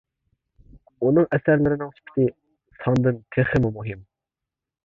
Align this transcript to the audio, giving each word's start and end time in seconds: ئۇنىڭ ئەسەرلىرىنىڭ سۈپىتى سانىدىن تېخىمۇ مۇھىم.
ئۇنىڭ 1.07 1.27
ئەسەرلىرىنىڭ 1.37 1.93
سۈپىتى 1.97 2.25
سانىدىن 2.81 3.23
تېخىمۇ 3.37 3.73
مۇھىم. 3.77 4.05